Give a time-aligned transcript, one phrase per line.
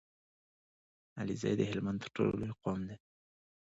[1.19, 2.97] عليزی د هلمند تر ټولو لوی قوم دی